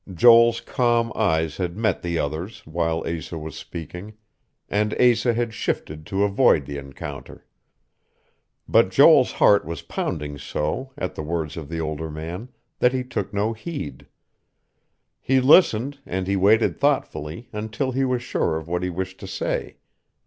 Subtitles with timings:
[0.11, 4.15] Joel's calm eyes had met the other's while Asa was speaking;
[4.67, 7.45] and Asa had shifted to avoid the encounter.
[8.67, 13.03] But Joel's heart was pounding so, at the words of the older man, that he
[13.03, 14.07] took no heed.
[15.21, 19.27] He listened, and he waited thoughtfully until he was sure of what he wished to
[19.27, 19.75] say.